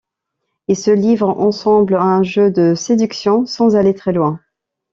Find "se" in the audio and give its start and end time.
0.75-0.89